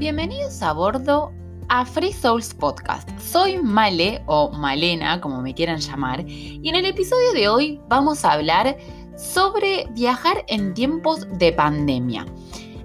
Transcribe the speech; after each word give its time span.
Bienvenidos 0.00 0.62
a 0.62 0.72
bordo 0.72 1.30
a 1.68 1.84
Free 1.84 2.14
Souls 2.14 2.54
Podcast. 2.54 3.06
Soy 3.20 3.58
Male 3.58 4.22
o 4.24 4.50
Malena, 4.50 5.20
como 5.20 5.42
me 5.42 5.52
quieran 5.52 5.78
llamar, 5.78 6.24
y 6.26 6.66
en 6.66 6.74
el 6.74 6.86
episodio 6.86 7.34
de 7.34 7.48
hoy 7.50 7.82
vamos 7.86 8.24
a 8.24 8.32
hablar 8.32 8.78
sobre 9.14 9.86
viajar 9.90 10.42
en 10.48 10.72
tiempos 10.72 11.26
de 11.38 11.52
pandemia. 11.52 12.24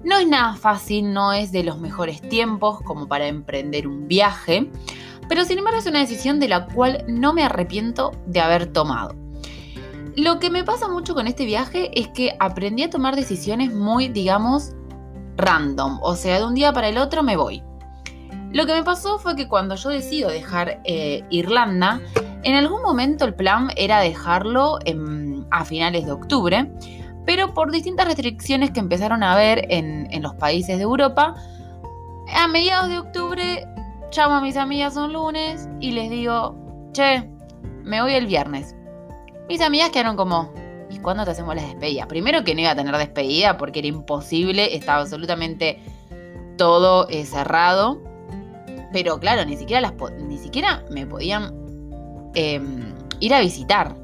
No 0.04 0.18
es 0.18 0.28
nada 0.28 0.58
fácil, 0.58 1.14
no 1.14 1.32
es 1.32 1.54
de 1.54 1.64
los 1.64 1.80
mejores 1.80 2.20
tiempos 2.20 2.82
como 2.82 3.08
para 3.08 3.28
emprender 3.28 3.88
un 3.88 4.10
viaje, 4.10 4.70
pero 5.30 5.46
sin 5.46 5.60
embargo 5.60 5.80
es 5.80 5.88
una 5.88 6.00
decisión 6.00 6.42
de 6.42 6.50
la 6.50 6.66
cual 6.66 7.06
no 7.08 7.32
me 7.32 7.44
arrepiento 7.44 8.12
de 8.28 8.42
haber 8.42 8.74
tomado. 8.74 9.16
Lo 10.18 10.40
que 10.40 10.50
me 10.50 10.66
pasa 10.66 10.90
mucho 10.90 11.16
con 11.16 11.28
este 11.28 11.46
viaje 11.46 11.98
es 11.98 12.10
que 12.10 12.36
aprendí 12.42 12.84
a 12.84 12.90
tomar 12.90 13.16
decisiones 13.16 13.74
muy, 13.74 14.10
digamos, 14.10 14.74
random, 15.36 16.00
o 16.02 16.16
sea, 16.16 16.40
de 16.40 16.46
un 16.46 16.56
día 16.56 16.74
para 16.74 16.90
el 16.90 16.98
otro 16.98 17.24
me 17.24 17.38
voy. 17.38 17.64
Lo 18.52 18.66
que 18.66 18.74
me 18.74 18.84
pasó 18.84 19.20
fue 19.20 19.36
que 19.36 19.48
cuando 19.48 19.76
yo 19.76 19.90
decido 19.90 20.30
dejar 20.30 20.80
eh, 20.86 21.24
Irlanda, 21.30 22.00
en 22.44 22.56
algún 22.56 22.82
momento 22.82 23.26
el 23.26 23.34
plan 23.34 23.70
era 23.76 24.00
dejarlo 24.00 24.80
a 25.52 25.66
finales 25.66 26.06
de 26.06 26.12
octubre, 26.12 26.72
pero 27.26 27.54
por 27.54 27.72
distintas 27.72 28.08
restricciones 28.08 28.72
que 28.72 28.80
empezaron 28.80 29.24
a 29.24 29.34
haber 29.34 29.66
en, 29.72 30.08
en 30.12 30.22
los 30.22 30.36
países 30.36 30.78
de 30.78 30.84
Europa, 30.84 31.36
a 32.34 32.48
mediados 32.48 32.90
de 32.90 33.00
octubre 33.00 33.68
llamo 34.16 34.36
a 34.36 34.42
mis 34.42 34.58
amigas 34.58 34.96
un 34.96 35.14
lunes 35.14 35.68
y 35.80 35.92
les 35.92 36.10
digo, 36.10 36.56
che, 36.94 37.30
me 37.84 38.02
voy 38.02 38.14
el 38.14 38.28
viernes. 38.28 38.76
Mis 39.50 39.62
amigas 39.62 39.90
quedaron 39.90 40.16
como, 40.16 40.54
¿y 40.56 40.65
cuándo 41.06 41.24
te 41.24 41.32
hacemos 41.32 41.56
la 41.56 41.62
despedida? 41.62 42.08
Primero 42.08 42.44
que 42.44 42.54
no 42.54 42.62
iba 42.62 42.72
a 42.72 42.76
tener 42.76 42.98
despedida 42.98 43.58
porque 43.58 43.80
era 43.80 43.88
imposible, 43.88 44.76
estaba 44.76 45.02
absolutamente 45.02 45.80
todo 46.58 47.08
eh, 47.10 47.26
cerrado. 47.26 48.02
Pero 48.92 49.20
claro, 49.20 49.46
ni 49.46 49.56
siquiera, 49.56 49.82
las, 49.82 49.94
ni 50.20 50.38
siquiera 50.38 50.84
me 50.90 51.06
podían 51.06 51.54
em, 52.34 52.94
ir 53.20 53.34
a 53.34 53.40
visitar. 53.40 53.96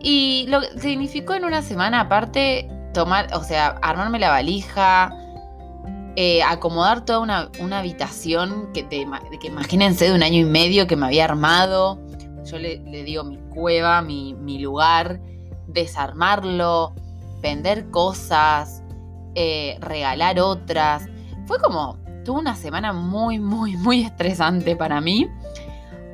Y 0.00 0.46
lo 0.48 0.60
que 0.60 0.80
significó 0.80 1.34
en 1.34 1.44
una 1.44 1.62
semana 1.62 2.00
aparte 2.00 2.68
tomar, 2.92 3.28
o 3.34 3.44
sea, 3.44 3.78
armarme 3.82 4.18
la 4.18 4.30
valija, 4.30 5.14
eh, 6.16 6.42
acomodar 6.42 7.04
toda 7.04 7.20
una, 7.20 7.78
habitación 7.78 8.70
que, 8.74 8.82
te, 8.82 9.06
que 9.40 9.46
imagínense 9.46 10.06
de 10.06 10.14
un 10.14 10.22
año 10.22 10.40
y 10.40 10.44
medio 10.44 10.86
que 10.86 10.96
me 10.96 11.06
había 11.06 11.24
armado. 11.24 12.00
Yo 12.44 12.58
le, 12.58 12.78
digo 13.04 13.22
mi 13.24 13.38
cueva, 13.54 14.02
mi, 14.02 14.34
mi 14.34 14.58
lugar, 14.58 15.20
desarmarlo, 15.72 16.94
vender 17.40 17.90
cosas, 17.90 18.82
eh, 19.34 19.76
regalar 19.80 20.40
otras. 20.40 21.08
Fue 21.46 21.58
como, 21.58 21.98
tuvo 22.24 22.38
una 22.38 22.56
semana 22.56 22.92
muy, 22.92 23.38
muy, 23.38 23.76
muy 23.76 24.02
estresante 24.02 24.76
para 24.76 25.00
mí. 25.00 25.28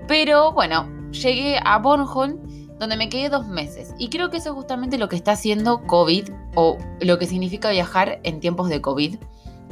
Pero 0.06 0.52
bueno, 0.52 0.88
llegué 1.10 1.60
a 1.64 1.78
Bornholm 1.78 2.38
donde 2.78 2.96
me 2.96 3.08
quedé 3.08 3.28
dos 3.28 3.46
meses. 3.46 3.94
Y 3.98 4.08
creo 4.08 4.30
que 4.30 4.38
eso 4.38 4.50
es 4.50 4.54
justamente 4.54 4.98
lo 4.98 5.08
que 5.08 5.16
está 5.16 5.32
haciendo 5.32 5.82
COVID 5.86 6.30
o 6.54 6.78
lo 7.00 7.18
que 7.18 7.26
significa 7.26 7.70
viajar 7.70 8.20
en 8.22 8.40
tiempos 8.40 8.68
de 8.68 8.80
COVID 8.80 9.16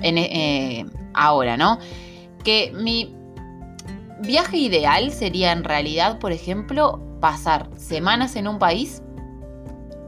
en, 0.02 0.18
eh, 0.18 0.86
ahora, 1.14 1.56
¿no? 1.56 1.78
Que 2.44 2.72
mi 2.74 3.14
viaje 4.22 4.56
ideal 4.56 5.12
sería 5.12 5.52
en 5.52 5.64
realidad, 5.64 6.18
por 6.18 6.32
ejemplo, 6.32 7.00
pasar 7.20 7.70
semanas 7.76 8.36
en 8.36 8.48
un 8.48 8.58
país 8.58 9.02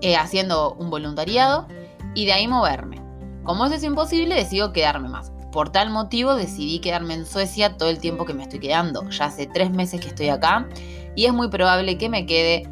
eh, 0.01 0.17
haciendo 0.17 0.75
un 0.75 0.91
voluntariado 0.91 1.67
y 2.15 2.27
de 2.27 2.33
ahí 2.33 2.49
moverme. 2.49 3.01
Como 3.45 3.65
eso 3.65 3.75
es 3.75 3.85
imposible, 3.85 4.35
decido 4.35 4.73
quedarme 4.73 5.09
más. 5.09 5.33
Por 5.53 5.71
tal 5.71 5.91
motivo 5.91 6.35
decidí 6.35 6.81
quedarme 6.81 7.15
en 7.15 7.27
Suecia 7.27 7.77
todo 7.77 7.89
el 7.89 7.99
tiempo 7.99 8.25
que 8.25 8.35
me 8.35 8.43
estoy 8.43 8.61
quedando. 8.61 9.09
Ya 9.11 9.27
hace 9.27 9.47
tres 9.47 9.71
meses 9.71 10.01
que 10.01 10.09
estoy 10.09 10.29
acá 10.29 10.69
y 11.17 11.25
es 11.25 11.33
muy 11.33 11.49
probable 11.49 11.97
que 11.99 12.09
me 12.09 12.27
quede 12.27 12.69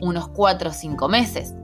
unos 0.00 0.28
cuatro 0.28 0.70
o 0.70 0.72
cinco 0.72 1.08
meses. 1.08 1.54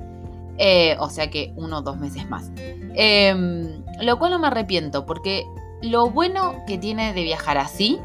Eh, 0.59 0.97
o 0.99 1.11
sea 1.11 1.31
que 1.31 1.53
uno 1.57 1.79
o 1.79 1.83
dos 1.83 1.99
meses 1.99 2.29
más. 2.29 2.51
Em, 2.95 3.85
lo 4.01 4.19
cual 4.19 4.33
no 4.33 4.39
me 4.39 4.49
arrepiento 4.49 5.07
porque 5.07 5.45
lo 5.83 6.11
bueno 6.11 6.57
que 6.67 6.79
tiene 6.79 7.13
de 7.13 7.23
viajar 7.23 7.59
así 7.59 7.99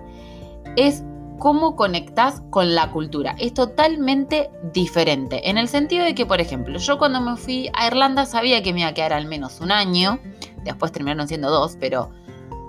es 0.75 1.03
cómo 1.41 1.75
conectas 1.75 2.43
con 2.51 2.75
la 2.75 2.91
cultura. 2.91 3.35
Es 3.39 3.55
totalmente 3.55 4.51
diferente. 4.73 5.49
En 5.49 5.57
el 5.57 5.67
sentido 5.67 6.05
de 6.05 6.13
que, 6.13 6.27
por 6.27 6.39
ejemplo, 6.39 6.77
yo 6.77 6.99
cuando 6.99 7.19
me 7.19 7.35
fui 7.35 7.67
a 7.73 7.87
Irlanda 7.87 8.27
sabía 8.27 8.61
que 8.61 8.73
me 8.73 8.81
iba 8.81 8.89
a 8.89 8.93
quedar 8.93 9.11
al 9.11 9.25
menos 9.25 9.59
un 9.59 9.71
año. 9.71 10.19
Después 10.63 10.91
terminaron 10.91 11.27
siendo 11.27 11.49
dos, 11.49 11.77
pero 11.79 12.11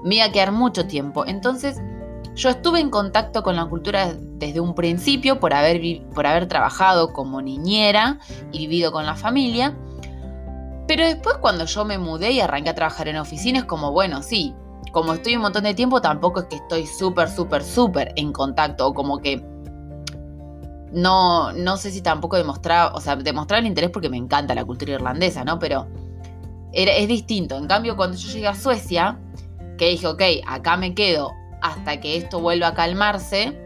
me 0.04 0.14
iba 0.14 0.24
a 0.24 0.32
quedar 0.32 0.52
mucho 0.52 0.86
tiempo. 0.86 1.26
Entonces, 1.26 1.82
yo 2.34 2.48
estuve 2.48 2.80
en 2.80 2.88
contacto 2.88 3.42
con 3.42 3.56
la 3.56 3.66
cultura 3.66 4.14
desde 4.14 4.60
un 4.60 4.74
principio 4.74 5.38
por 5.38 5.52
haber, 5.52 6.02
por 6.14 6.26
haber 6.26 6.48
trabajado 6.48 7.12
como 7.12 7.42
niñera 7.42 8.20
y 8.52 8.60
vivido 8.60 8.90
con 8.90 9.04
la 9.04 9.16
familia. 9.16 9.76
Pero 10.88 11.04
después 11.04 11.36
cuando 11.42 11.66
yo 11.66 11.84
me 11.84 11.98
mudé 11.98 12.30
y 12.30 12.40
arranqué 12.40 12.70
a 12.70 12.74
trabajar 12.74 13.06
en 13.08 13.18
oficinas, 13.18 13.66
como 13.66 13.92
bueno, 13.92 14.22
sí, 14.22 14.54
como 14.92 15.14
estoy 15.14 15.36
un 15.36 15.42
montón 15.42 15.64
de 15.64 15.74
tiempo, 15.74 16.00
tampoco 16.00 16.40
es 16.40 16.46
que 16.46 16.56
estoy 16.56 16.86
súper, 16.86 17.28
súper, 17.28 17.64
súper 17.64 18.12
en 18.16 18.32
contacto 18.32 18.86
o 18.86 18.94
como 18.94 19.18
que 19.18 19.42
no, 20.92 21.52
no 21.52 21.76
sé 21.78 21.90
si 21.90 22.02
tampoco 22.02 22.36
demostrar, 22.36 22.92
o 22.94 23.00
sea, 23.00 23.16
demostrar 23.16 23.60
el 23.60 23.66
interés 23.66 23.90
porque 23.90 24.10
me 24.10 24.18
encanta 24.18 24.54
la 24.54 24.64
cultura 24.64 24.92
irlandesa, 24.92 25.44
¿no? 25.44 25.58
Pero 25.58 25.86
es 26.72 27.08
distinto. 27.08 27.56
En 27.56 27.66
cambio, 27.66 27.96
cuando 27.96 28.16
yo 28.16 28.30
llegué 28.30 28.46
a 28.46 28.54
Suecia, 28.54 29.18
que 29.78 29.88
dije, 29.88 30.06
ok, 30.06 30.22
acá 30.46 30.76
me 30.76 30.94
quedo 30.94 31.32
hasta 31.62 31.98
que 32.00 32.16
esto 32.16 32.40
vuelva 32.40 32.68
a 32.68 32.74
calmarse, 32.74 33.58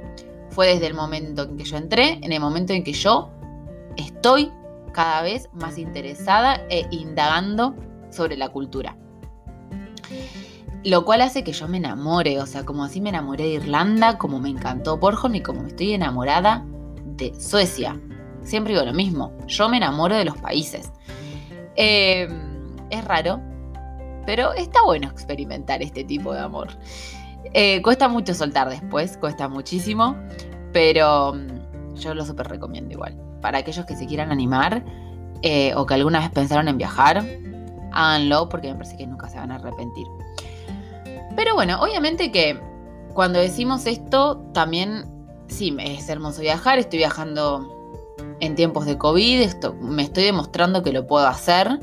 fue 0.50 0.69
desde 0.69 0.87
el 0.87 0.94
momento 0.94 1.43
en 1.43 1.56
que 1.56 1.64
yo 1.64 1.76
entré, 1.76 2.20
en 2.22 2.32
el 2.32 2.41
momento 2.41 2.72
en 2.72 2.84
que 2.84 2.93
yo 2.93 3.31
estoy 3.97 4.53
cada 4.93 5.22
vez 5.22 5.48
más 5.53 5.78
interesada 5.78 6.62
e 6.70 6.87
indagando 6.91 7.75
sobre 8.10 8.37
la 8.37 8.48
cultura. 8.48 8.97
Lo 10.86 11.04
cual 11.04 11.20
hace 11.20 11.42
que 11.42 11.50
yo 11.50 11.66
me 11.66 11.78
enamore, 11.78 12.41
o 12.41 12.47
sea, 12.47 12.64
como 12.64 12.84
así 12.84 13.00
me 13.00 13.08
enamoré 13.08 13.42
de 13.42 13.54
Irlanda, 13.54 14.19
como 14.19 14.38
me 14.38 14.50
encantó 14.50 14.98
Bornholm 14.98 15.34
y 15.34 15.41
como 15.41 15.66
estoy 15.66 15.94
enamorada 15.94 16.64
de 17.16 17.34
Suecia. 17.41 18.00
Siempre 18.42 18.72
digo 18.72 18.86
lo 18.86 18.92
mismo, 18.92 19.32
yo 19.48 19.69
me 19.69 19.78
enamoro 19.78 20.14
de 20.14 20.25
los 20.25 20.38
países. 20.38 20.92
Em, 21.75 22.30
es 22.91 23.04
raro, 23.04 23.41
pero 24.26 24.52
está 24.52 24.80
bueno 24.84 25.08
experimentar 25.08 25.82
este 25.82 26.04
tipo 26.04 26.32
de 26.32 26.38
amor. 26.38 26.69
Eh, 27.52 27.82
cuesta 27.82 28.06
mucho 28.06 28.32
soltar 28.32 28.70
después, 28.70 29.16
cuesta 29.16 29.48
muchísimo, 29.48 30.16
pero 30.72 31.34
mm, 31.34 31.96
yo 31.96 32.14
lo 32.14 32.25
súper 32.25 32.46
recomiendo 32.46 32.92
igual. 32.92 33.20
Para 33.42 33.58
aquellos 33.58 33.86
que 33.86 33.96
se 33.96 34.06
quieran 34.06 34.30
animar 34.30 34.84
eh, 35.42 35.75
o 35.75 35.84
que 35.84 35.94
alguna 35.94 36.20
vez 36.20 36.30
pensaron 36.30 36.69
en 36.69 36.78
viajar, 36.78 37.26
háganlo 37.92 38.48
porque 38.48 38.69
me 38.69 38.76
parece 38.76 38.96
que 38.96 39.06
nunca 39.08 39.28
se 39.28 39.36
van 39.36 39.50
a 39.50 39.56
arrepentir. 39.56 40.06
Pero 41.36 41.54
bueno, 41.54 41.80
obviamente 41.80 42.32
que 42.32 42.58
cuando 43.12 43.38
decimos 43.38 43.86
esto, 43.86 44.38
también 44.52 45.04
sí, 45.48 45.76
es 45.78 46.08
hermoso 46.08 46.41
viajar, 46.41 46.78
estoy 46.78 46.98
viajando 46.98 47.72
en 48.41 48.54
tiempos 48.54 48.86
de 48.86 48.98
COVID, 48.98 49.41
esto, 49.41 49.75
me 49.75 50.02
estoy 50.02 50.25
demostrando 50.25 50.82
que 50.82 50.92
lo 50.92 51.06
puedo 51.06 51.26
hacer. 51.26 51.78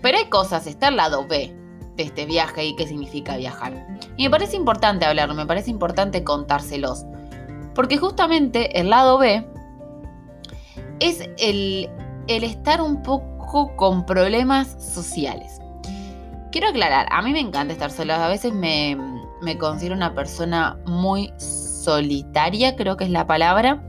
Pero 0.00 0.18
hay 0.18 0.26
cosas, 0.26 0.66
está 0.66 0.88
al 0.88 0.96
lado 0.96 1.26
B 1.26 1.54
de 1.96 2.02
este 2.02 2.26
viaje 2.26 2.64
y 2.64 2.76
qué 2.76 2.86
significa 2.86 3.36
viajar. 3.36 3.86
Y 4.16 4.24
me 4.24 4.30
parece 4.30 4.56
importante 4.56 5.04
hablarlo, 5.04 5.34
me 5.34 5.46
parece 5.46 5.70
importante 5.70 6.22
contárselos. 6.22 7.04
Porque 7.74 7.98
justamente 7.98 8.80
el 8.80 8.90
lado 8.90 9.18
B 9.18 9.46
es 11.00 11.28
el, 11.38 11.90
el 12.28 12.44
estar 12.44 12.80
un 12.80 13.02
poco 13.02 13.74
con 13.76 14.06
problemas 14.06 14.76
sociales. 14.78 15.60
Quiero 16.56 16.70
aclarar, 16.70 17.06
a 17.10 17.20
mí 17.20 17.32
me 17.32 17.40
encanta 17.40 17.74
estar 17.74 17.90
sola. 17.90 18.24
A 18.24 18.30
veces 18.30 18.54
me, 18.54 18.96
considero 19.58 19.94
una 19.94 20.14
persona 20.14 20.78
muy 20.86 21.30
solitaria, 21.36 22.76
creo 22.76 22.96
que 22.96 23.04
es 23.04 23.10
la 23.10 23.26
palabra. 23.26 23.86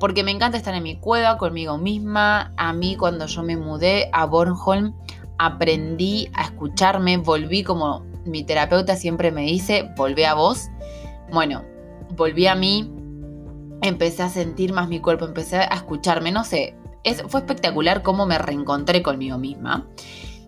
Porque 0.00 0.24
me 0.24 0.30
encanta 0.30 0.56
estar 0.56 0.74
en 0.74 0.84
mi 0.84 0.96
cueva 0.96 1.36
conmigo 1.36 1.76
misma. 1.76 2.54
A 2.56 2.72
mí 2.72 2.96
cuando 2.96 3.26
yo 3.26 3.42
me 3.42 3.58
mudé 3.58 4.08
a 4.14 4.24
Bornholm 4.24 4.94
aprendí 5.36 6.30
a 6.32 6.44
escucharme, 6.44 7.18
volví 7.18 7.62
como 7.62 8.06
mi 8.24 8.42
terapeuta 8.42 8.96
siempre 8.96 9.30
me 9.30 9.42
dice, 9.42 9.90
volví 9.94 10.24
a 10.24 10.32
vos. 10.32 10.70
Bueno, 11.30 11.62
volví 12.16 12.46
a 12.46 12.54
mí, 12.54 12.90
empecé 13.82 14.22
a 14.22 14.30
sentir 14.30 14.72
más 14.72 14.88
mi 14.88 14.98
cuerpo, 14.98 15.26
empecé 15.26 15.56
a 15.58 15.74
escucharme, 15.74 16.32
no 16.32 16.44
sé, 16.44 16.74
fue 17.28 17.40
espectacular 17.40 18.02
cómo 18.02 18.24
me 18.24 18.38
reencontré 18.38 19.02
conmigo 19.02 19.36
misma. 19.36 19.86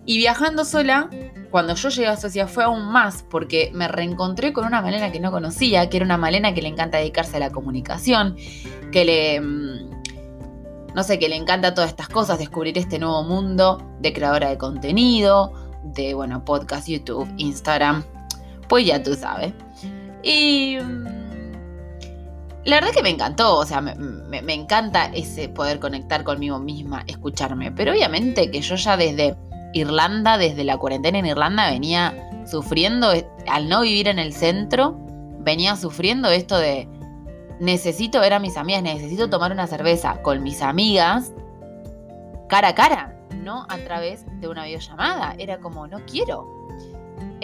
Y 0.07 0.19
viajando 0.19 0.65
sola, 0.65 1.09
cuando 1.51 1.75
yo 1.75 1.89
llegué 1.89 2.09
a 2.09 2.17
Suecia 2.17 2.47
fue 2.47 2.65
aún 2.65 2.85
más 2.85 3.23
porque 3.23 3.71
me 3.73 3.89
reencontré 3.89 4.53
con 4.53 4.67
una 4.67 4.83
Malena 4.83 5.11
que 5.11 5.21
no 5.21 5.31
conocía, 5.31 5.89
que 5.89 5.97
era 5.99 6.05
una 6.05 6.19
Malena 6.19 6.53
que 6.53 6.63
le 6.63 6.69
encanta 6.69 6.99
dedicarse 6.99 7.37
a 7.37 7.41
la 7.41 7.51
comunicación, 7.51 8.37
que 8.93 9.05
le... 9.05 9.41
Mm, 9.41 9.91
no 10.95 11.03
sé, 11.03 11.19
que 11.19 11.29
le 11.29 11.35
encanta 11.35 11.75
todas 11.75 11.91
estas 11.91 12.09
cosas, 12.09 12.39
descubrir 12.39 12.79
este 12.79 13.01
nuevo 13.01 13.25
mundo 13.25 13.83
de 14.01 14.13
creadora 14.13 14.49
de 14.49 14.59
contenido, 14.59 15.53
de, 15.83 16.15
bueno, 16.15 16.45
podcast, 16.45 16.89
YouTube, 16.89 17.29
Instagram. 17.37 18.05
pues 18.69 18.87
ya 18.87 19.03
tú 19.03 19.15
sabes. 19.15 19.53
Y 20.23 20.79
mm, 20.81 21.05
la 22.65 22.77
verdad 22.77 22.93
que 22.95 23.03
me 23.03 23.11
encantó, 23.11 23.59
o 23.59 23.67
sea, 23.67 23.81
me, 23.81 23.95
me, 23.95 24.55
encanta 24.55 25.07
ese 25.07 25.49
poder 25.49 25.81
conectar 25.81 26.25
conmigo 26.25 26.59
misma, 26.59 27.05
escucharme. 27.07 27.73
Pero 27.73 27.93
obviamente 27.93 28.51
que 28.51 28.61
yo 28.61 28.77
ya 28.77 28.97
desde 28.97 29.37
Irlanda, 29.75 30.39
desde 30.39 30.65
la 30.65 30.79
cuarentena 30.79 31.19
en 31.19 31.27
Irlanda, 31.27 31.71
venía 31.71 32.31
sufriendo, 32.47 33.13
al 33.47 33.69
no 33.69 33.83
vivir 33.83 34.09
en 34.09 34.19
el 34.19 34.33
centro, 34.33 34.97
venía 35.41 35.77
sufriendo 35.77 36.31
esto 36.31 36.57
de 36.57 36.89
necesito 37.61 38.21
ver 38.21 38.33
a 38.33 38.39
mis 38.39 38.57
amigas, 38.57 38.83
necesito 38.83 39.29
tomar 39.29 39.53
una 39.53 39.67
cerveza 39.67 40.23
con 40.23 40.43
mis 40.43 40.63
amigas 40.63 41.33
cara 42.49 42.69
a 42.69 42.75
cara, 42.75 43.17
no 43.43 43.67
a 43.69 43.79
través 43.79 44.25
de 44.41 44.49
una 44.49 44.65
videollamada. 44.65 45.35
Era 45.39 45.59
como, 45.59 45.87
no 45.87 45.99
quiero. 46.07 46.47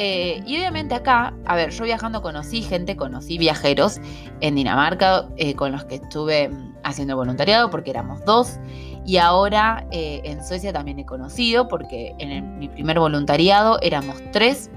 Eh, 0.02 0.42
y 0.46 0.56
obviamente 0.56 0.94
acá, 0.94 1.34
a 1.44 1.56
ver, 1.56 1.72
yo 1.72 1.84
viajando 1.84 2.22
conocí 2.22 2.62
gente, 2.62 2.96
conocí 2.96 3.36
viajeros 3.36 4.00
en 4.40 4.54
Dinamarca 4.54 5.28
eh, 5.36 5.54
con 5.54 5.72
los 5.72 5.84
que 5.84 5.96
estuve 5.96 6.48
mm, 6.48 6.76
haciendo 6.84 7.16
voluntariado 7.16 7.68
porque 7.68 7.90
éramos 7.90 8.24
dos. 8.24 8.58
Y 9.04 9.18
ahora 9.18 9.86
eh, 9.90 10.22
en 10.24 10.42
Suecia 10.42 10.72
también 10.72 10.98
he 11.00 11.04
conocido 11.04 11.68
porque 11.68 12.14
en 12.18 12.58
mi 12.58 12.70
primer 12.70 12.98
voluntariado 12.98 13.78
éramos 13.82 14.16
tres. 14.32 14.70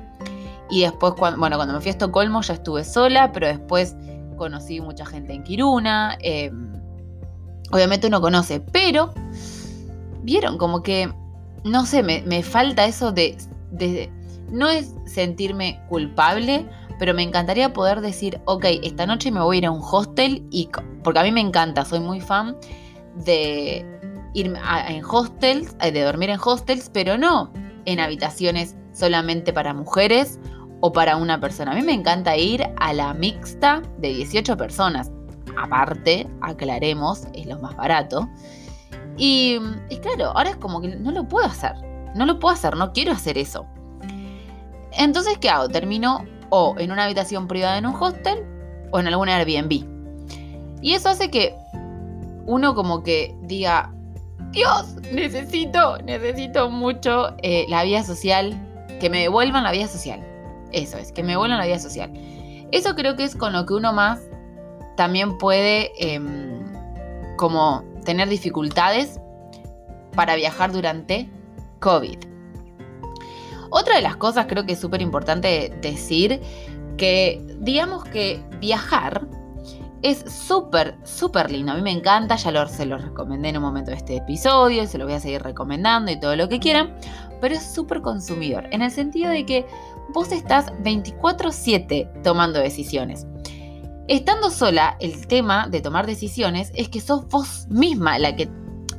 Y 0.69 0.81
después, 0.81 1.13
bueno, 1.37 1.55
cuando 1.55 1.73
me 1.73 1.79
fui 1.79 1.87
a 1.87 1.91
Estocolmo 1.91 2.41
ya 2.41 2.55
estuve 2.55 2.83
sola, 2.83 3.31
pero 3.31 3.47
después 3.47 3.95
conocí 4.35 4.81
mucha 4.81 5.05
gente 5.05 5.31
en 5.31 5.43
Kiruna. 5.43 6.17
Obviamente 7.71 8.07
uno 8.07 8.19
conoce, 8.19 8.59
pero 8.59 9.13
vieron 10.21 10.57
como 10.57 10.83
que, 10.83 11.09
no 11.63 11.85
sé, 11.85 12.03
me, 12.03 12.43
falta 12.43 12.83
eso 12.83 13.13
de, 13.13 13.37
no 14.49 14.69
es 14.69 14.95
sentirme 15.05 15.81
culpable, 15.89 16.67
pero 16.99 17.13
me 17.13 17.23
encantaría 17.23 17.73
poder 17.73 18.01
decir, 18.01 18.41
ok, 18.45 18.65
esta 18.83 19.05
noche 19.05 19.31
me 19.31 19.41
voy 19.41 19.57
a 19.57 19.59
ir 19.59 19.65
a 19.65 19.71
un 19.71 19.81
hostel 19.81 20.45
y, 20.51 20.69
porque 21.03 21.19
a 21.19 21.23
mí 21.23 21.31
me 21.31 21.41
encanta, 21.41 21.85
soy 21.85 21.99
muy 21.99 22.21
fan 22.21 22.55
de 23.25 23.85
ir 24.33 24.47
en 24.87 25.05
hostels, 25.05 25.75
eh, 25.81 25.91
de 25.91 26.01
dormir 26.01 26.29
en 26.29 26.39
hostels, 26.43 26.89
pero 26.91 27.17
no 27.17 27.51
en 27.85 27.99
habitaciones 27.99 28.75
solamente 28.93 29.53
para 29.53 29.73
mujeres 29.73 30.39
o 30.81 30.91
para 30.91 31.17
una 31.17 31.39
persona. 31.39 31.71
A 31.71 31.75
mí 31.75 31.81
me 31.81 31.93
encanta 31.93 32.35
ir 32.35 32.63
a 32.77 32.93
la 32.93 33.13
mixta 33.13 33.81
de 33.99 34.09
18 34.09 34.57
personas. 34.57 35.11
Aparte, 35.57 36.27
aclaremos, 36.41 37.27
es 37.33 37.45
lo 37.45 37.59
más 37.59 37.75
barato. 37.75 38.29
Y, 39.17 39.59
claro, 40.01 40.31
ahora 40.35 40.51
es 40.51 40.55
como 40.57 40.81
que 40.81 40.89
no 40.95 41.11
lo 41.11 41.27
puedo 41.27 41.45
hacer. 41.45 41.73
No 42.15 42.25
lo 42.25 42.39
puedo 42.39 42.53
hacer, 42.53 42.75
no 42.75 42.91
quiero 42.91 43.11
hacer 43.11 43.37
eso. 43.37 43.65
Entonces, 44.97 45.37
¿qué 45.39 45.49
hago? 45.49 45.69
Termino 45.69 46.25
o 46.49 46.75
en 46.77 46.91
una 46.91 47.05
habitación 47.05 47.47
privada 47.47 47.77
en 47.77 47.85
un 47.85 47.95
hostel 47.95 48.43
o 48.91 48.99
en 48.99 49.07
algún 49.07 49.29
Airbnb. 49.29 49.85
Y 50.81 50.93
eso 50.93 51.09
hace 51.09 51.29
que 51.31 51.55
uno 52.45 52.75
como 52.75 53.03
que 53.03 53.35
diga, 53.41 53.93
Dios, 54.51 54.95
necesito, 55.11 55.97
necesito 55.99 56.69
mucho 56.69 57.35
eh, 57.41 57.65
la 57.69 57.83
vida 57.83 58.03
social, 58.03 58.55
que 58.99 59.09
me 59.09 59.21
devuelvan 59.21 59.63
la 59.63 59.71
vida 59.71 59.87
social. 59.87 60.23
Eso 60.71 60.97
es, 60.97 61.11
que 61.11 61.23
me 61.23 61.35
vuelvan 61.37 61.59
la 61.59 61.65
vida 61.65 61.79
social. 61.79 62.11
Eso 62.71 62.95
creo 62.95 63.15
que 63.15 63.23
es 63.23 63.35
con 63.35 63.53
lo 63.53 63.65
que 63.65 63.73
uno 63.73 63.93
más 63.93 64.19
también 64.95 65.37
puede 65.37 65.91
em, 65.97 66.63
como 67.37 67.83
tener 68.05 68.29
dificultades 68.29 69.19
para 70.15 70.35
viajar 70.35 70.71
durante 70.71 71.29
COVID. 71.79 72.32
Otra 73.75 73.95
de 73.95 74.03
las 74.03 74.17
cosas 74.17 74.45
creo 74.47 74.67
que 74.67 74.73
es 74.73 74.79
súper 74.79 75.01
importante 75.01 75.75
decir 75.81 76.39
que 76.95 77.41
digamos 77.59 78.03
que 78.03 78.39
viajar 78.59 79.27
es 80.03 80.23
súper, 80.31 80.95
súper 81.03 81.49
lindo. 81.49 81.71
A 81.71 81.75
mí 81.75 81.81
me 81.81 81.89
encanta, 81.89 82.35
ya 82.35 82.51
lo, 82.51 82.67
se 82.67 82.85
lo 82.85 82.99
recomendé 82.99 83.49
en 83.49 83.57
un 83.57 83.63
momento 83.63 83.89
de 83.89 83.97
este 83.97 84.17
episodio, 84.17 84.85
se 84.85 84.99
lo 84.99 85.05
voy 85.05 85.15
a 85.15 85.19
seguir 85.19 85.41
recomendando 85.41 86.11
y 86.11 86.19
todo 86.19 86.35
lo 86.35 86.47
que 86.49 86.59
quieran, 86.59 86.93
pero 87.41 87.55
es 87.55 87.63
súper 87.63 88.01
consumidor, 88.01 88.67
en 88.69 88.83
el 88.83 88.91
sentido 88.91 89.31
de 89.31 89.43
que 89.43 89.65
vos 90.13 90.31
estás 90.31 90.71
24/7 90.83 92.21
tomando 92.21 92.59
decisiones. 92.59 93.25
Estando 94.07 94.51
sola, 94.51 94.97
el 94.99 95.25
tema 95.25 95.67
de 95.67 95.81
tomar 95.81 96.05
decisiones 96.05 96.71
es 96.75 96.89
que 96.89 97.01
sos 97.01 97.27
vos 97.27 97.65
misma 97.69 98.19
la 98.19 98.35
que, 98.35 98.51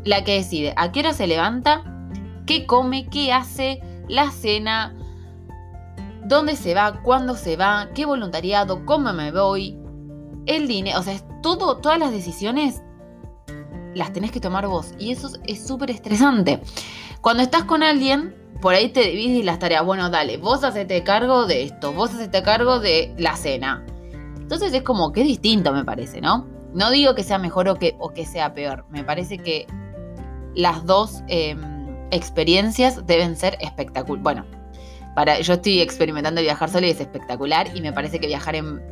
la 0.02 0.24
que 0.24 0.34
decide 0.34 0.74
a 0.76 0.90
qué 0.90 0.98
hora 0.98 1.12
se 1.12 1.28
levanta, 1.28 1.84
qué 2.44 2.66
come, 2.66 3.06
qué 3.08 3.32
hace, 3.32 3.80
la 4.08 4.30
cena, 4.30 4.94
dónde 6.24 6.56
se 6.56 6.74
va, 6.74 7.02
cuándo 7.02 7.36
se 7.36 7.56
va, 7.56 7.88
qué 7.94 8.06
voluntariado, 8.06 8.84
cómo 8.86 9.12
me 9.12 9.30
voy, 9.32 9.78
el 10.46 10.68
dinero, 10.68 11.00
o 11.00 11.02
sea, 11.02 11.14
es 11.14 11.24
todo, 11.42 11.78
todas 11.78 11.98
las 11.98 12.12
decisiones 12.12 12.82
las 13.94 14.12
tenés 14.12 14.32
que 14.32 14.40
tomar 14.40 14.66
vos 14.66 14.92
y 14.98 15.12
eso 15.12 15.30
es 15.46 15.66
súper 15.66 15.90
estresante. 15.90 16.60
Cuando 17.20 17.42
estás 17.42 17.64
con 17.64 17.82
alguien, 17.82 18.34
por 18.60 18.74
ahí 18.74 18.88
te 18.88 19.02
divides 19.02 19.44
las 19.44 19.58
tareas. 19.58 19.84
Bueno, 19.84 20.10
dale, 20.10 20.36
vos 20.36 20.64
hacete 20.64 21.02
cargo 21.04 21.46
de 21.46 21.64
esto, 21.64 21.92
vos 21.92 22.12
hacete 22.14 22.42
cargo 22.42 22.80
de 22.80 23.14
la 23.18 23.36
cena. 23.36 23.84
Entonces 24.36 24.72
es 24.74 24.82
como 24.82 25.12
que 25.12 25.22
es 25.22 25.26
distinto, 25.26 25.72
me 25.72 25.84
parece, 25.84 26.20
¿no? 26.20 26.46
No 26.74 26.90
digo 26.90 27.14
que 27.14 27.22
sea 27.22 27.38
mejor 27.38 27.68
o 27.68 27.76
que, 27.76 27.94
o 27.98 28.10
que 28.12 28.26
sea 28.26 28.52
peor. 28.52 28.84
Me 28.90 29.04
parece 29.04 29.38
que 29.38 29.66
las 30.54 30.84
dos 30.86 31.22
em, 31.28 31.73
experiencias 32.14 33.06
deben 33.06 33.36
ser 33.36 33.56
espectaculares. 33.60 34.22
Bueno, 34.22 34.44
para, 35.14 35.40
yo 35.40 35.54
estoy 35.54 35.80
experimentando 35.80 36.40
viajar 36.40 36.70
solo 36.70 36.86
y 36.86 36.90
es 36.90 37.00
espectacular. 37.00 37.68
Y 37.74 37.80
me 37.80 37.92
parece 37.92 38.18
que 38.18 38.26
viajar 38.26 38.56
en, 38.56 38.82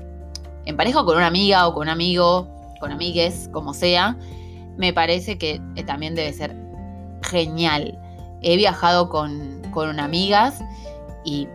en 0.66 0.76
pareja 0.76 1.04
con 1.04 1.16
una 1.16 1.26
amiga 1.26 1.66
o 1.66 1.74
con 1.74 1.82
un 1.82 1.88
amigo, 1.88 2.48
con 2.80 2.92
amigues, 2.92 3.48
como 3.52 3.74
sea, 3.74 4.16
me 4.76 4.92
parece 4.92 5.38
que 5.38 5.60
eh, 5.76 5.84
también 5.84 6.14
debe 6.14 6.32
ser 6.32 6.56
genial. 7.22 7.98
He 8.42 8.56
viajado 8.56 9.08
con, 9.08 9.62
con 9.70 10.00
amigas 10.00 10.62
y 11.24 11.48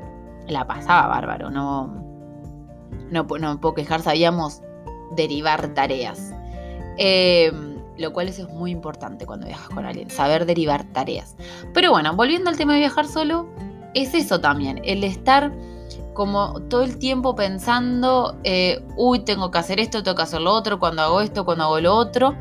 la 0.48 0.66
pasaba 0.66 1.08
bárbaro, 1.08 1.50
no, 1.50 1.88
no, 3.12 3.24
no 3.24 3.60
puedo 3.60 3.74
quejar, 3.74 4.02
sabíamos 4.02 4.62
derivar 5.16 5.74
tareas. 5.74 6.34
Em, 6.98 7.67
lo 7.98 8.14
cual 8.14 8.30
eso 8.30 8.44
es 8.44 8.50
muy 8.50 8.72
importante 8.72 9.26
cuando 9.26 9.48
viajas 9.48 9.70
con 9.70 9.86
alguien, 9.86 10.10
saber 10.10 10.46
derivar 10.46 10.86
tareas. 10.94 11.36
Pero 11.74 11.92
bueno, 11.92 12.16
volviendo 12.16 12.50
al 12.50 12.58
tema 12.58 12.74
de 12.74 12.80
viajar 12.80 13.08
solo, 13.08 13.48
es 13.94 14.14
eso 14.14 14.40
también, 14.40 14.82
el 14.84 15.04
estar 15.04 15.52
como 16.14 16.60
todo 16.64 16.82
el 16.82 16.98
tiempo 16.98 17.36
pensando, 17.36 18.40
eh, 18.44 18.84
uy, 18.96 19.20
tengo 19.20 19.52
que 19.52 19.60
hacer 19.60 19.80
esto, 19.80 20.02
tengo 20.02 20.16
que 20.16 20.24
hacer 20.24 20.42
lo 20.42 20.52
otro, 20.52 20.80
cuando 20.80 21.04
hago 21.04 21.22
esto, 21.22 21.46
cuando 21.46 21.66
hago 21.66 21.80
lo 21.80 21.96
otro. 21.96 22.36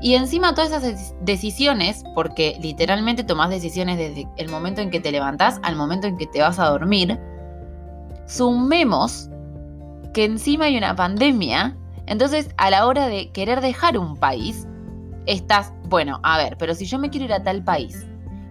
Y 0.00 0.14
encima 0.14 0.54
todas 0.54 0.72
esas 0.72 1.14
decisiones, 1.20 2.02
porque 2.14 2.56
literalmente 2.62 3.22
tomas 3.22 3.50
decisiones 3.50 3.98
desde 3.98 4.26
el 4.38 4.48
momento 4.48 4.80
en 4.80 4.90
que 4.90 4.98
te 4.98 5.12
levantás 5.12 5.60
al 5.62 5.76
momento 5.76 6.06
en 6.06 6.16
que 6.16 6.26
te 6.26 6.40
vas 6.40 6.58
a 6.58 6.70
dormir, 6.70 7.20
sumemos 8.26 9.28
que 10.14 10.24
encima 10.24 10.64
hay 10.64 10.78
una 10.78 10.96
pandemia, 10.96 11.76
entonces 12.10 12.50
a 12.58 12.68
la 12.68 12.86
hora 12.86 13.08
de 13.08 13.30
querer 13.32 13.62
dejar 13.62 13.96
un 13.96 14.18
país, 14.18 14.66
estás, 15.24 15.72
bueno, 15.84 16.20
a 16.22 16.36
ver, 16.36 16.58
pero 16.58 16.74
si 16.74 16.84
yo 16.84 16.98
me 16.98 17.08
quiero 17.08 17.24
ir 17.24 17.32
a 17.32 17.42
tal 17.42 17.64
país, 17.64 18.06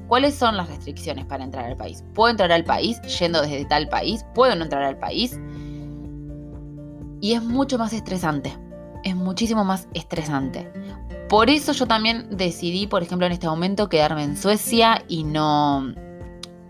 ¿Cuáles 0.10 0.34
son 0.34 0.58
las 0.58 0.68
restricciones 0.68 1.26
para 1.26 1.44
entrar 1.44 1.66
al 1.66 1.78
país? 1.78 2.04
¿Puedo 2.16 2.32
entrar 2.32 2.52
al 2.52 2.64
país 2.64 3.00
yendo 3.20 3.44
desde 3.44 3.64
tal 3.66 3.88
país? 3.90 4.26
¿Puedo 4.34 4.56
no 4.56 4.64
entrar 4.64 4.82
al 4.82 4.98
país? 4.98 5.40
Y 7.22 7.34
es 7.34 7.44
mucho 7.44 7.78
más 7.78 7.94
estresante. 7.94 8.52
Es 9.04 9.16
muchísimo 9.16 9.64
más 9.64 9.88
estresante. 9.94 10.72
Por 11.30 11.52
eso 11.52 11.74
yo 11.74 11.86
también 11.86 12.28
decidí, 12.32 12.88
por 12.88 13.04
ejemplo, 13.04 13.28
en 13.28 13.34
este 13.34 13.48
momento 13.48 13.88
quedarme 13.88 14.24
en 14.24 14.36
Suecia 14.36 15.04
y 15.08 15.24
no, 15.24 15.94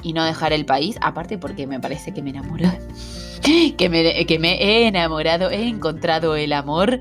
y 0.03 0.12
no 0.12 0.25
dejar 0.25 0.51
el 0.51 0.65
país. 0.65 0.98
Aparte 1.01 1.38
porque 1.38 1.65
me 1.65 1.79
parece 1.79 2.13
que 2.13 2.22
me 2.22 2.31
enamoró. 2.31 2.69
que, 3.77 3.89
me, 3.89 4.25
que 4.25 4.39
me 4.39 4.62
he 4.62 4.88
enamorado, 4.88 5.50
he 5.50 5.67
encontrado 5.67 6.36
el 6.36 6.53
amor. 6.53 7.00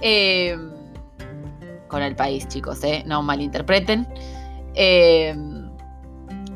Eh, 0.00 0.56
con 1.88 2.02
el 2.02 2.16
país, 2.16 2.48
chicos, 2.48 2.82
¿eh? 2.82 3.04
No 3.06 3.22
malinterpreten. 3.22 4.08
Eh, 4.74 5.34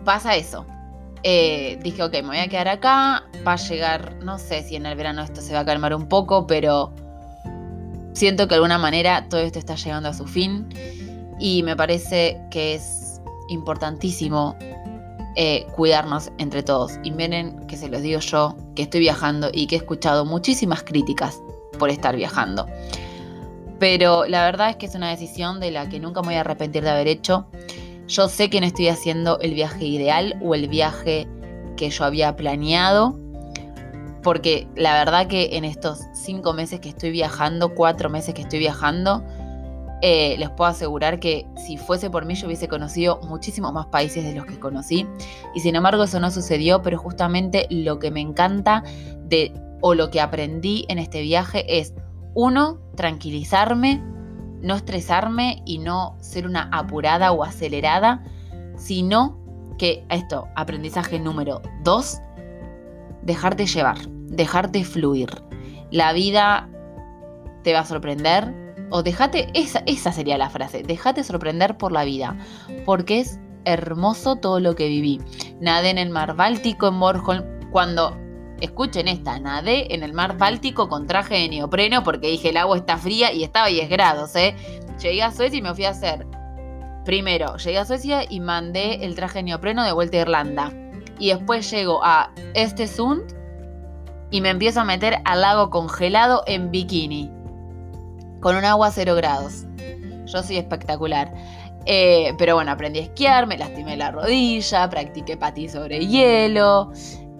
pasa 0.04 0.34
eso. 0.36 0.66
Eh, 1.22 1.78
dije, 1.82 2.02
ok, 2.02 2.12
me 2.14 2.28
voy 2.28 2.38
a 2.38 2.48
quedar 2.48 2.68
acá. 2.68 3.24
Va 3.46 3.52
a 3.52 3.56
llegar, 3.56 4.16
no 4.22 4.38
sé 4.38 4.62
si 4.62 4.74
en 4.74 4.84
el 4.84 4.96
verano 4.96 5.22
esto 5.22 5.40
se 5.40 5.52
va 5.54 5.60
a 5.60 5.64
calmar 5.64 5.94
un 5.94 6.08
poco, 6.08 6.46
pero 6.46 6.92
siento 8.14 8.44
que 8.44 8.50
de 8.50 8.54
alguna 8.56 8.78
manera 8.78 9.28
todo 9.28 9.40
esto 9.40 9.60
está 9.60 9.76
llegando 9.76 10.08
a 10.08 10.14
su 10.14 10.26
fin. 10.26 10.68
Y 11.38 11.62
me 11.62 11.76
parece 11.76 12.40
que 12.50 12.74
es 12.74 13.20
importantísimo 13.48 14.56
eh, 15.36 15.66
cuidarnos 15.74 16.30
entre 16.38 16.62
todos. 16.62 16.98
Y 17.02 17.10
miren 17.10 17.66
que 17.66 17.76
se 17.76 17.88
los 17.88 18.02
digo 18.02 18.20
yo, 18.20 18.56
que 18.74 18.82
estoy 18.82 19.00
viajando 19.00 19.50
y 19.52 19.66
que 19.66 19.76
he 19.76 19.78
escuchado 19.78 20.24
muchísimas 20.24 20.82
críticas 20.82 21.40
por 21.78 21.90
estar 21.90 22.16
viajando. 22.16 22.66
Pero 23.78 24.26
la 24.26 24.44
verdad 24.44 24.70
es 24.70 24.76
que 24.76 24.86
es 24.86 24.94
una 24.94 25.10
decisión 25.10 25.60
de 25.60 25.70
la 25.70 25.88
que 25.88 26.00
nunca 26.00 26.20
me 26.22 26.28
voy 26.28 26.34
a 26.36 26.40
arrepentir 26.40 26.82
de 26.82 26.90
haber 26.90 27.06
hecho. 27.06 27.46
Yo 28.08 28.28
sé 28.28 28.50
que 28.50 28.60
no 28.60 28.66
estoy 28.66 28.88
haciendo 28.88 29.38
el 29.40 29.54
viaje 29.54 29.84
ideal 29.84 30.38
o 30.42 30.54
el 30.54 30.68
viaje 30.68 31.28
que 31.76 31.90
yo 31.90 32.04
había 32.04 32.34
planeado, 32.34 33.18
porque 34.22 34.66
la 34.74 34.94
verdad 34.94 35.28
que 35.28 35.56
en 35.56 35.64
estos 35.64 36.00
cinco 36.12 36.52
meses 36.52 36.80
que 36.80 36.88
estoy 36.88 37.10
viajando, 37.10 37.74
cuatro 37.74 38.10
meses 38.10 38.34
que 38.34 38.42
estoy 38.42 38.58
viajando, 38.58 39.22
eh, 40.00 40.36
les 40.38 40.50
puedo 40.50 40.70
asegurar 40.70 41.18
que 41.18 41.46
si 41.56 41.76
fuese 41.76 42.08
por 42.10 42.24
mí 42.24 42.34
yo 42.34 42.46
hubiese 42.46 42.68
conocido 42.68 43.20
muchísimos 43.22 43.72
más 43.72 43.86
países 43.86 44.24
de 44.24 44.32
los 44.32 44.46
que 44.46 44.58
conocí 44.58 45.06
y 45.54 45.60
sin 45.60 45.74
embargo 45.74 46.04
eso 46.04 46.20
no 46.20 46.30
sucedió, 46.30 46.82
pero 46.82 46.98
justamente 46.98 47.66
lo 47.70 47.98
que 47.98 48.10
me 48.10 48.20
encanta 48.20 48.84
de 49.24 49.52
o 49.80 49.94
lo 49.94 50.10
que 50.10 50.20
aprendí 50.20 50.86
en 50.88 50.98
este 50.98 51.22
viaje 51.22 51.80
es 51.80 51.94
uno, 52.34 52.78
tranquilizarme, 52.94 54.02
no 54.60 54.74
estresarme 54.74 55.62
y 55.64 55.78
no 55.78 56.16
ser 56.20 56.46
una 56.46 56.68
apurada 56.72 57.32
o 57.32 57.44
acelerada, 57.44 58.22
sino 58.76 59.38
que 59.78 60.04
esto, 60.10 60.48
aprendizaje 60.56 61.18
número 61.18 61.62
dos, 61.82 62.20
dejarte 63.22 63.66
llevar, 63.66 63.98
dejarte 64.08 64.84
fluir. 64.84 65.30
La 65.90 66.12
vida 66.12 66.68
te 67.62 67.72
va 67.72 67.80
a 67.80 67.84
sorprender, 67.84 68.67
o 68.90 69.02
déjate, 69.02 69.48
esa, 69.54 69.82
esa 69.86 70.12
sería 70.12 70.38
la 70.38 70.50
frase, 70.50 70.82
déjate 70.82 71.24
sorprender 71.24 71.76
por 71.76 71.92
la 71.92 72.04
vida, 72.04 72.36
porque 72.84 73.20
es 73.20 73.38
hermoso 73.64 74.36
todo 74.36 74.60
lo 74.60 74.74
que 74.74 74.88
viví. 74.88 75.20
Nadé 75.60 75.90
en 75.90 75.98
el 75.98 76.10
mar 76.10 76.36
Báltico 76.36 76.88
en 76.88 76.98
Bornholm, 77.00 77.44
cuando, 77.70 78.16
escuchen 78.60 79.08
esta, 79.08 79.38
nadé 79.38 79.94
en 79.94 80.02
el 80.02 80.12
mar 80.12 80.36
Báltico 80.38 80.88
con 80.88 81.06
traje 81.06 81.34
de 81.34 81.48
neopreno 81.48 82.02
porque 82.02 82.28
dije 82.28 82.50
el 82.50 82.56
agua 82.56 82.76
está 82.76 82.96
fría 82.96 83.32
y 83.32 83.44
estaba 83.44 83.66
a 83.66 83.70
10 83.70 83.88
grados, 83.88 84.34
¿eh? 84.36 84.56
Llegué 85.00 85.22
a 85.22 85.30
Suecia 85.30 85.58
y 85.58 85.62
me 85.62 85.74
fui 85.74 85.84
a 85.84 85.90
hacer, 85.90 86.26
primero, 87.04 87.56
llegué 87.56 87.78
a 87.78 87.84
Suecia 87.84 88.24
y 88.28 88.40
mandé 88.40 89.04
el 89.04 89.14
traje 89.14 89.40
de 89.40 89.44
neopreno 89.44 89.84
de 89.84 89.92
vuelta 89.92 90.16
a 90.16 90.20
Irlanda. 90.22 90.72
Y 91.20 91.28
después 91.30 91.68
llego 91.70 92.00
a 92.04 92.30
este 92.54 92.86
Sund 92.86 93.34
y 94.30 94.40
me 94.40 94.50
empiezo 94.50 94.80
a 94.80 94.84
meter 94.84 95.18
al 95.24 95.40
lago 95.40 95.70
congelado 95.70 96.42
en 96.46 96.70
bikini 96.70 97.37
con 98.40 98.56
un 98.56 98.64
agua 98.64 98.88
a 98.88 98.90
cero 98.90 99.14
grados. 99.14 99.64
Yo 100.26 100.42
soy 100.42 100.56
espectacular. 100.56 101.32
Eh, 101.86 102.34
pero 102.36 102.54
bueno, 102.54 102.70
aprendí 102.70 102.98
a 102.98 103.02
esquiar, 103.02 103.46
me 103.46 103.56
lastimé 103.56 103.96
la 103.96 104.10
rodilla, 104.10 104.88
practiqué 104.90 105.36
patí 105.36 105.68
sobre 105.68 106.06
hielo. 106.06 106.92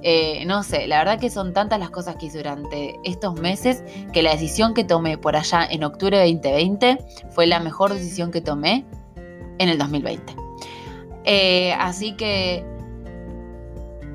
Eh, 0.02 0.45
no 0.47 0.62
sé, 0.62 0.87
la 0.87 0.99
verdad 0.99 1.19
que 1.19 1.28
son 1.28 1.52
tantas 1.52 1.81
las 1.81 1.90
cosas 1.90 2.17
que 2.17 2.26
hice 2.26 2.38
durante 2.38 2.99
estos 3.02 3.35
meses 3.40 3.83
que 4.12 4.23
la 4.23 4.31
decisión 4.31 4.73
que 4.73 4.85
tomé 4.85 5.19
por 5.19 5.35
allá 5.35 5.67
en 5.69 5.83
octubre 5.83 6.17
de 6.17 6.33
2020 6.33 6.99
fue 7.31 7.47
la 7.47 7.59
mejor 7.59 7.93
decisión 7.93 8.31
que 8.31 8.40
tomé 8.40 8.87
en 9.59 9.69
el 9.69 9.76
2020. 9.76 10.37
Eh, 11.25 11.73
así 11.75 12.12
que 12.12 12.64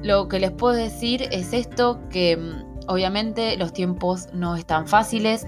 lo 0.01 0.27
que 0.27 0.39
les 0.39 0.51
puedo 0.51 0.73
decir 0.73 1.27
es 1.31 1.53
esto, 1.53 1.99
que 2.09 2.37
mm, 2.37 2.89
obviamente 2.89 3.57
los 3.57 3.73
tiempos 3.73 4.29
no 4.33 4.55
están 4.55 4.87
fáciles. 4.87 5.45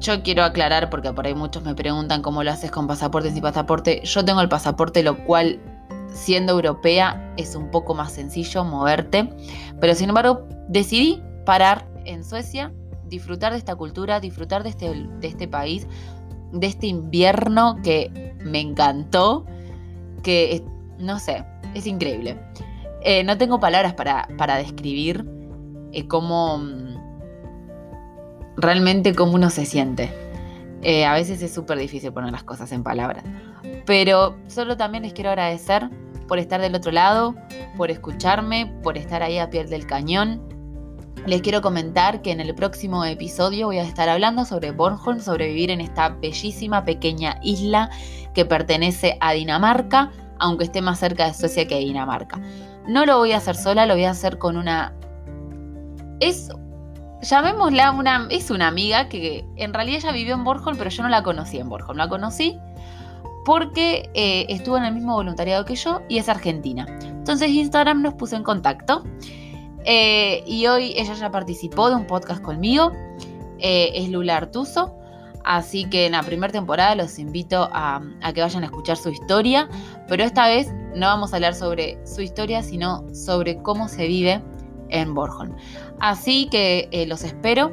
Yo 0.00 0.22
quiero 0.22 0.44
aclarar, 0.44 0.88
porque 0.88 1.12
por 1.12 1.26
ahí 1.26 1.34
muchos 1.34 1.62
me 1.62 1.74
preguntan 1.74 2.22
cómo 2.22 2.42
lo 2.42 2.50
haces 2.50 2.70
con 2.70 2.86
pasaporte 2.86 3.30
sin 3.30 3.42
pasaporte. 3.42 4.00
Yo 4.02 4.24
tengo 4.24 4.40
el 4.40 4.48
pasaporte, 4.48 5.02
lo 5.02 5.24
cual, 5.24 5.60
siendo 6.10 6.52
europea, 6.52 7.34
es 7.36 7.54
un 7.54 7.70
poco 7.70 7.94
más 7.94 8.12
sencillo 8.12 8.64
moverte. 8.64 9.28
Pero 9.78 9.94
sin 9.94 10.08
embargo, 10.08 10.48
decidí 10.68 11.22
parar 11.44 11.86
en 12.06 12.24
Suecia, 12.24 12.72
disfrutar 13.08 13.52
de 13.52 13.58
esta 13.58 13.76
cultura, 13.76 14.20
disfrutar 14.20 14.62
de 14.62 14.70
este, 14.70 14.88
de 14.88 15.28
este 15.28 15.46
país, 15.46 15.86
de 16.52 16.66
este 16.66 16.86
invierno 16.86 17.76
que 17.82 18.34
me 18.42 18.60
encantó, 18.60 19.44
que 20.22 20.64
no 20.98 21.18
sé, 21.18 21.44
es 21.74 21.86
increíble. 21.86 22.38
Eh, 23.02 23.22
no 23.24 23.36
tengo 23.36 23.60
palabras 23.60 23.92
para, 23.94 24.28
para 24.38 24.56
describir 24.56 25.26
eh, 25.92 26.06
cómo 26.06 26.58
realmente 28.60 29.14
cómo 29.14 29.34
uno 29.34 29.50
se 29.50 29.66
siente. 29.66 30.12
Eh, 30.82 31.04
a 31.04 31.12
veces 31.12 31.42
es 31.42 31.52
súper 31.52 31.78
difícil 31.78 32.12
poner 32.12 32.32
las 32.32 32.44
cosas 32.44 32.72
en 32.72 32.82
palabras. 32.82 33.24
Pero 33.86 34.36
solo 34.48 34.76
también 34.76 35.02
les 35.02 35.12
quiero 35.12 35.30
agradecer 35.30 35.88
por 36.26 36.38
estar 36.38 36.60
del 36.60 36.74
otro 36.74 36.92
lado, 36.92 37.34
por 37.76 37.90
escucharme, 37.90 38.72
por 38.82 38.96
estar 38.96 39.22
ahí 39.22 39.38
a 39.38 39.50
piel 39.50 39.68
del 39.68 39.86
cañón. 39.86 40.40
Les 41.26 41.42
quiero 41.42 41.60
comentar 41.60 42.22
que 42.22 42.30
en 42.30 42.40
el 42.40 42.54
próximo 42.54 43.04
episodio 43.04 43.66
voy 43.66 43.78
a 43.78 43.82
estar 43.82 44.08
hablando 44.08 44.44
sobre 44.44 44.70
Bornholm, 44.70 45.20
sobre 45.20 45.48
vivir 45.48 45.70
en 45.70 45.80
esta 45.80 46.08
bellísima 46.08 46.84
pequeña 46.84 47.38
isla 47.42 47.90
que 48.32 48.46
pertenece 48.46 49.18
a 49.20 49.32
Dinamarca, 49.32 50.10
aunque 50.38 50.64
esté 50.64 50.80
más 50.80 50.98
cerca 50.98 51.26
de 51.26 51.34
Suecia 51.34 51.68
que 51.68 51.74
de 51.74 51.80
Dinamarca. 51.80 52.40
No 52.86 53.04
lo 53.04 53.18
voy 53.18 53.32
a 53.32 53.36
hacer 53.36 53.56
sola, 53.56 53.84
lo 53.84 53.94
voy 53.94 54.04
a 54.04 54.10
hacer 54.10 54.38
con 54.38 54.56
una... 54.56 54.94
Es 56.20 56.50
llamémosla 57.22 57.92
una, 57.92 58.26
es 58.30 58.50
una 58.50 58.68
amiga 58.68 59.08
que 59.08 59.44
en 59.56 59.74
realidad 59.74 59.98
ella 59.98 60.12
vivió 60.12 60.34
en 60.34 60.44
Bornholm, 60.44 60.76
pero 60.76 60.90
yo 60.90 61.02
no 61.02 61.08
la 61.08 61.22
conocí 61.22 61.58
en 61.58 61.68
Bornholm. 61.68 61.98
La 61.98 62.08
conocí 62.08 62.58
porque 63.44 64.10
eh, 64.14 64.46
estuvo 64.48 64.76
en 64.76 64.84
el 64.84 64.94
mismo 64.94 65.14
voluntariado 65.14 65.64
que 65.64 65.74
yo 65.74 66.02
y 66.08 66.18
es 66.18 66.28
argentina. 66.28 66.86
Entonces 67.02 67.50
Instagram 67.50 68.02
nos 68.02 68.14
puso 68.14 68.36
en 68.36 68.42
contacto 68.42 69.04
eh, 69.84 70.42
y 70.46 70.66
hoy 70.66 70.94
ella 70.96 71.14
ya 71.14 71.30
participó 71.30 71.88
de 71.88 71.96
un 71.96 72.06
podcast 72.06 72.42
conmigo. 72.42 72.92
Eh, 73.58 73.92
es 73.94 74.08
Lula 74.08 74.36
Artuso. 74.36 74.96
Así 75.42 75.86
que 75.86 76.06
en 76.06 76.12
la 76.12 76.22
primera 76.22 76.52
temporada 76.52 76.94
los 76.94 77.18
invito 77.18 77.68
a, 77.72 78.02
que 78.34 78.42
vayan 78.42 78.62
a 78.62 78.66
escuchar 78.66 78.98
su 78.98 79.08
historia, 79.08 79.70
pero 80.06 80.22
esta 80.22 80.46
vez 80.46 80.70
no 80.94 81.06
vamos 81.06 81.32
a 81.32 81.36
hablar 81.36 81.54
sobre 81.54 81.98
su 82.06 82.20
historia, 82.20 82.62
sino 82.62 83.02
sobre 83.14 83.56
cómo 83.62 83.88
se 83.88 84.06
vive 84.06 84.42
en 84.90 85.14
Bornholm. 85.14 85.56
Así 86.00 86.48
que 86.50 86.88
eh, 86.92 87.06
los 87.06 87.24
espero. 87.24 87.72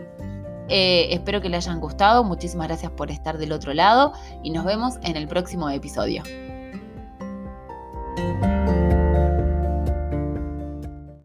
Eh, 0.70 1.08
espero 1.12 1.42
que 1.42 1.50
les 1.50 1.68
hayan 1.68 1.80
gustado. 1.80 2.24
Muchísimas 2.24 2.68
gracias 2.68 2.92
por 2.92 3.12
estar 3.12 3.38
del 3.38 3.52
otro 3.52 3.74
lado 3.74 4.14
y 4.44 4.52
nos 4.52 4.66
vemos 4.66 4.96
en 5.04 5.16
el 5.16 5.28
próximo 5.28 5.70
episodio. 5.70 6.24